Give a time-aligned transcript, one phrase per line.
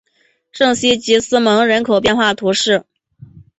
[0.51, 2.87] 圣西吉斯蒙人口变化图示